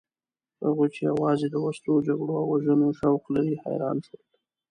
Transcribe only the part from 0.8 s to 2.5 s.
چې یوازې د وسلو، جګړو او